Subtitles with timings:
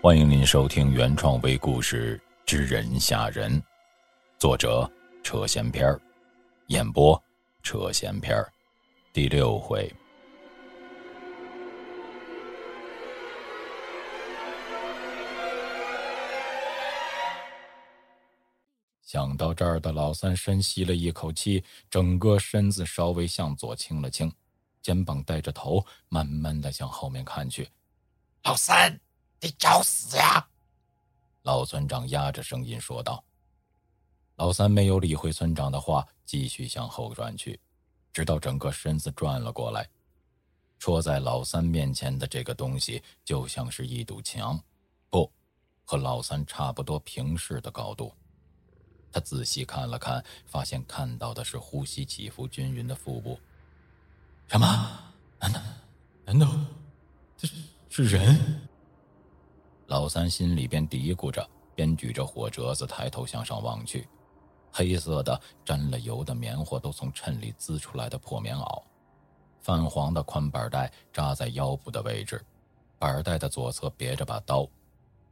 [0.00, 2.16] 欢迎您收听原创微故事
[2.46, 3.60] 《知人吓人》，
[4.38, 4.88] 作者
[5.24, 5.92] 扯闲篇，
[6.68, 7.20] 演播
[7.64, 8.40] 扯闲篇，
[9.12, 9.92] 第六回。
[19.02, 24.32] 想到这儿的老三深吸了一口气，整个身子稍微向左倾了倾，
[24.80, 27.68] 肩膀带着头，慢慢的向后面看去。
[28.44, 28.96] 老三。
[29.40, 30.48] 得找死呀！
[31.42, 33.22] 老村长压着声音说道。
[34.36, 37.58] 老三没有理会村长的话，继续向后转去，
[38.12, 39.88] 直到整个身子转了过来。
[40.78, 44.62] 戳在老三面前的这个东西，就像是一堵墙，
[45.10, 45.28] 不，
[45.84, 48.12] 和老三差不多平视的高度。
[49.10, 53.40] 他仔细看了看，发现看到的是呼吸起伏均匀的腹部。
[54.46, 54.66] 什么？
[55.40, 55.60] 难道？
[56.26, 56.48] 难道
[57.36, 57.54] 这是
[57.88, 58.67] 是人？
[59.88, 64.06] 老三心里边嘀咕着，边举着火折子抬头向上望去。
[64.70, 68.82] 黑色的沾了油的棉花都从衬里滋出来的破棉袄，
[69.62, 72.44] 泛黄的宽板带扎在腰部的位置，
[72.98, 74.68] 板带的左侧别着把刀。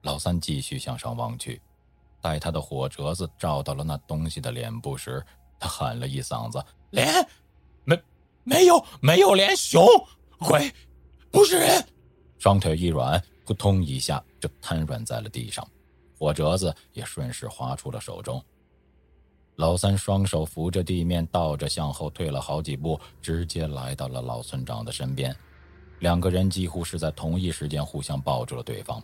[0.00, 1.60] 老三继续向上望去，
[2.22, 5.22] 待他的火折子照到了那东西的脸部时，
[5.58, 7.06] 他喊了一嗓子：“脸，
[7.84, 8.02] 没，
[8.42, 9.86] 没有，没有脸，熊，
[10.38, 10.72] 鬼，
[11.30, 11.86] 不是人。”
[12.40, 13.22] 双腿一软。
[13.46, 14.20] 扑通一下
[14.60, 15.66] 瘫软在了地上，
[16.18, 18.42] 火折子也顺势滑出了手中。
[19.56, 25.34] 老三双手扶着地面，倒着向后退了好几步，直接来到了老村长的身边。
[26.00, 29.02] 两个人几乎是在同一时间互相抱住了对方。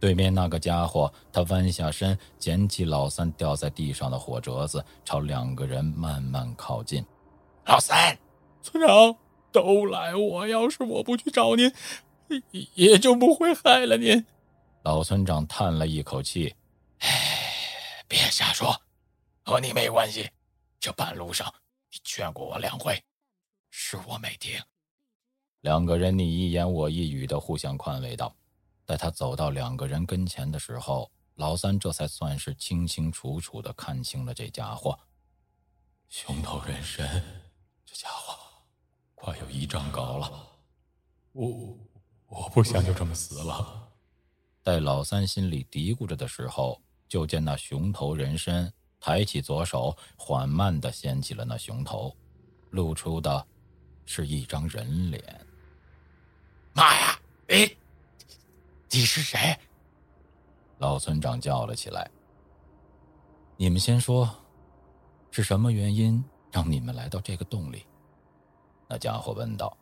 [0.00, 7.04] 对面那个家伙，他弯下身捡起老三掉在地上的火折子，朝两个人慢慢靠近。
[7.66, 8.18] 老三，
[8.62, 9.16] 村长，
[9.52, 11.72] 都赖我，要是我不去找您。
[12.74, 14.26] 也就不会害了您。
[14.88, 16.56] 老村长叹了一口气
[17.00, 18.74] ：“哎，别瞎说，
[19.44, 20.30] 和你没关系。
[20.80, 21.46] 这半路上
[21.90, 22.98] 你劝过我两回，
[23.68, 24.58] 是我没听。”
[25.60, 28.34] 两个人你一言我一语的互相宽慰道。
[28.86, 34.98] 待他走到两个人跟前的时候，老三这才算是清清楚楚的看清了这家伙——
[36.08, 37.06] 熊头人参。
[37.84, 38.34] 这家伙
[39.14, 40.48] 快有一丈高了。
[41.32, 41.76] 我。
[42.28, 43.87] 我不想就这么死了。
[44.68, 48.70] 在老三心里嘀咕着的时候，就见那熊头人身
[49.00, 52.14] 抬起左手，缓慢的掀起了那熊头，
[52.68, 53.46] 露出的
[54.04, 55.24] 是一张人脸。
[56.74, 57.18] 妈呀！
[57.48, 57.76] 哎
[58.90, 59.58] 你是谁？
[60.76, 62.06] 老村长叫了起来。
[63.56, 64.28] 你们先说，
[65.30, 67.86] 是什么原因让你们来到这个洞里？
[68.86, 69.74] 那家伙问道。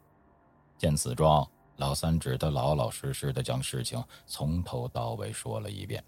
[0.78, 1.44] 见此状。
[1.76, 6.02] 老三只得老老实实的将事情从头到尾说了一遍。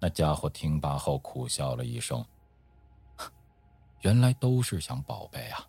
[0.00, 2.24] 那家伙听罢后苦笑了一声
[4.02, 5.66] ：“原来都是想宝贝啊！”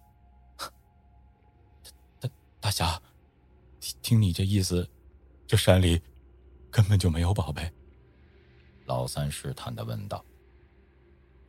[2.20, 2.30] 大
[2.60, 3.02] 大侠，
[4.02, 4.90] 听你这意思，
[5.46, 6.02] 这山里
[6.72, 7.72] 根本就没有宝贝。
[8.86, 10.24] 老三试探的问道：“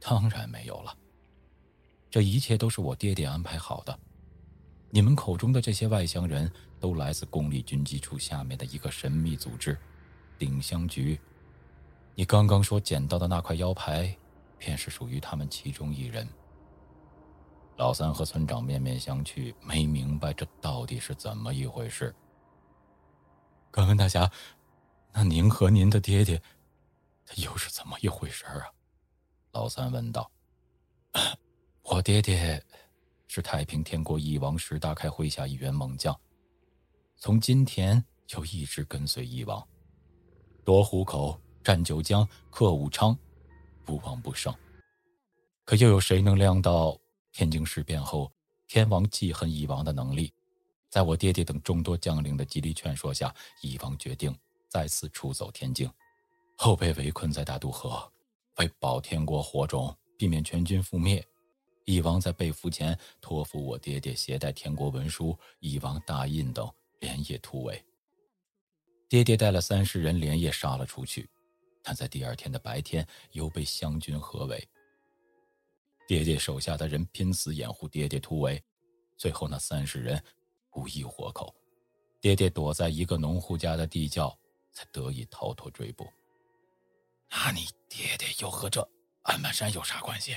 [0.01, 0.97] 当然没有了，
[2.11, 3.99] 这一切都是我爹爹安排好的。
[4.97, 9.77] 你们口中的这些外乡人。”都来自公立军机处下面的一个神秘组织——
[10.39, 11.19] 顶香局。
[12.15, 14.15] 你刚刚说捡到的那块腰牌，
[14.59, 16.29] 便是属于他们其中一人。
[17.77, 22.15] 老三和村长面面相觑，没明白这到底是怎么一回事。
[23.71, 24.31] 敢问大侠，
[25.13, 26.41] 那您和您的爹爹，
[27.25, 28.69] 他又是怎么一回事啊？
[29.53, 30.31] 老三问道。
[31.83, 32.63] 我爹爹
[33.27, 36.19] 是太平天国翼王石大开麾下一员猛将。
[37.17, 39.67] 从今天就一直跟随翼王，
[40.65, 43.19] 夺虎口、占九江、克武昌，
[43.85, 44.55] 不亡不胜。
[45.65, 46.99] 可又有谁能料到
[47.33, 48.31] 天津事变后，
[48.69, 50.33] 天王记恨翼王的能力？
[50.89, 54.35] 在我爹爹等众多将领的极力劝说下，翼王决定
[54.69, 55.91] 再次出走天津，
[56.57, 58.11] 后被围困在大渡河。
[58.59, 61.23] 为保天国火种，避免全军覆灭，
[61.87, 66.71] 翼王在被俘前托付我爹爹携带天国文书、翼王大印等。
[67.01, 67.85] 连夜突围，
[69.07, 71.29] 爹爹带了三十人连夜杀了出去，
[71.83, 74.67] 但在第二天的白天又被湘军合围。
[76.09, 78.61] 爹爹手下的人拼死掩护爹爹突围，
[79.19, 80.21] 最后那三十人
[80.73, 81.55] 无一活口。
[82.19, 84.37] 爹爹躲在一个农户家的地窖，
[84.73, 86.11] 才得以逃脱追捕。
[87.29, 88.81] 那你爹爹又和这
[89.23, 90.35] 安满山有啥关系？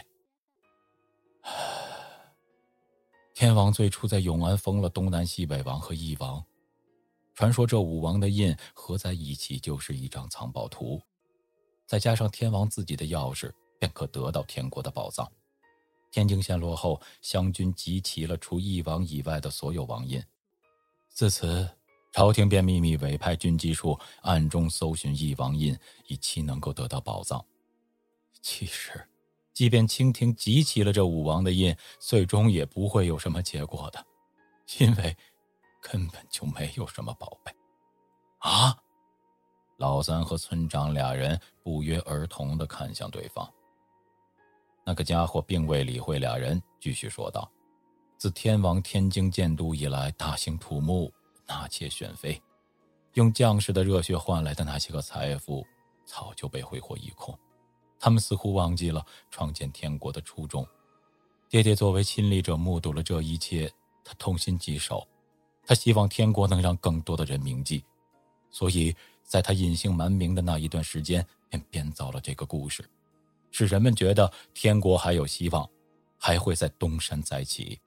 [3.33, 6.43] 天王最初在永安封了东南西北王和翼王。
[7.35, 11.01] 传说这五王的印合在一起就是一张藏宝图，
[11.87, 13.49] 再加上天王自己的钥匙，
[13.79, 15.31] 便可得到天国的宝藏。
[16.11, 20.21] 天津陷落后，湘军集齐了除翼王以外的所有王印，
[21.07, 21.69] 自此，
[22.11, 25.77] 朝廷便秘密委派军机处暗中搜寻翼王印，
[26.07, 27.45] 以期能够得到宝藏。
[28.41, 29.08] 其实，
[29.59, 34.01] 即便清廷集齐了这五王的印，最终也不会有什么结果的，
[34.79, 35.13] 因为
[35.81, 37.53] 根本就没有什么宝贝。
[38.37, 38.73] 啊！
[39.75, 43.53] 老三和村长俩人不约而同的看向对方。
[44.85, 47.51] 那个家伙并未理会俩人，继续说道
[48.17, 51.11] ：“自天王天京建都以来，大兴土木，
[51.45, 52.41] 纳妾选妃，
[53.15, 55.67] 用将士的热血换来的那些个财富，
[56.05, 57.37] 早就被挥霍一空。”
[57.99, 60.65] 他们似乎忘记了创建天国的初衷。
[61.49, 63.71] 爹爹作为亲历者，目睹了这一切，
[64.03, 65.05] 他痛心疾首。
[65.65, 67.83] 他希望天国能让更多的人铭记，
[68.49, 72.83] 所以在他隐姓埋名的那一段时间，便编造了这个故事，
[73.51, 75.69] 使人们觉得天国还有希望，
[76.17, 77.79] 还会在东山再起。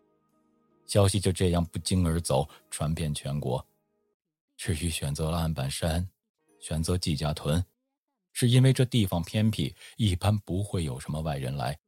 [0.87, 3.64] 消息就这样不胫而走，传遍全国。
[4.56, 6.09] 至于选择了案板山，
[6.61, 7.64] 选择季家屯。
[8.32, 11.79] 是因为这地方偏僻，一般不会有什么外人来。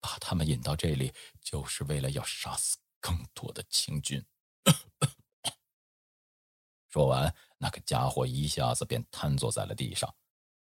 [0.00, 4.20] 把他们引到这里，就是为了要杀死更多的清军。
[6.88, 10.12] 说完，那个家伙一下子便瘫坐在了地上。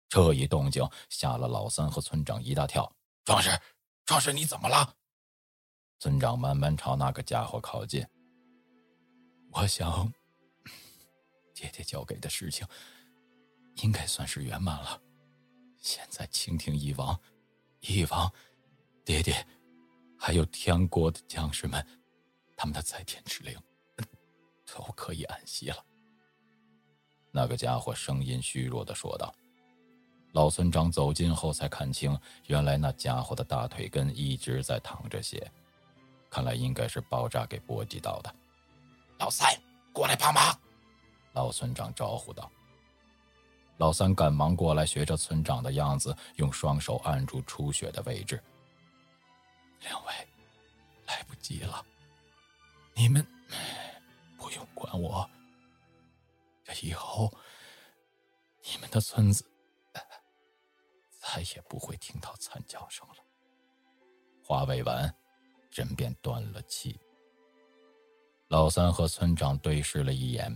[0.08, 2.93] 这一动静吓了老三和村长一大跳。
[3.25, 3.56] 壮士，
[4.05, 4.96] 壮士，你怎么了？
[6.00, 8.05] 村长慢慢朝那个家伙靠近。
[9.52, 10.12] 我想，
[11.55, 12.66] 爹爹交给的事情，
[13.76, 15.00] 应该算是圆满了。
[15.81, 17.19] 现在清廷一王、
[17.81, 18.31] 一王、
[19.05, 19.47] 爹爹，
[20.19, 21.85] 还有天国的将士们，
[22.56, 23.59] 他们的在天之灵，
[24.67, 25.85] 都可以安息了。
[27.32, 29.35] 那个家伙声音虚弱的说道。
[30.32, 32.17] 老村长走近后才看清，
[32.47, 35.50] 原来那家伙的大腿根一直在淌着血，
[36.31, 38.33] 看来应该是爆炸给波及到的。
[39.19, 39.53] 老三，
[39.93, 40.56] 过来帮忙！
[41.33, 42.49] 老村长招呼道。
[43.81, 48.38] 老三赶忙过来，学着村长的样子，用双手按住出血的位置。
[49.81, 50.12] 两位，
[51.06, 51.82] 来不及了，
[52.93, 53.27] 你们
[54.37, 55.27] 不用管我。
[56.62, 57.32] 这以后，
[58.62, 59.43] 你们的村子
[61.19, 63.15] 再也不会听到惨叫声了。
[64.44, 65.11] 话未完，
[65.71, 67.00] 人便断了气。
[68.49, 70.55] 老三和村长对视了一眼，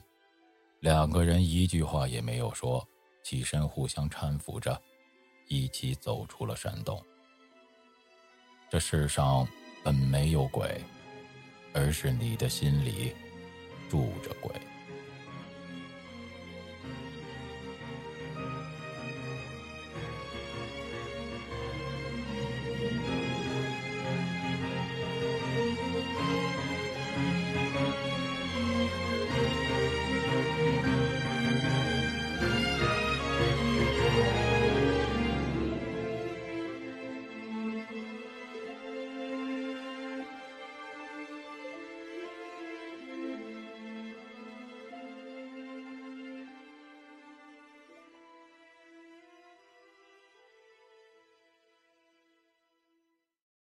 [0.80, 2.86] 两个人一句话也没有说。
[3.24, 4.78] 起身，互相搀扶着，
[5.48, 7.02] 一起走出了山洞。
[8.68, 9.48] 这世上
[9.82, 10.78] 本没有鬼，
[11.72, 13.14] 而是你的心里
[13.88, 14.52] 住着鬼。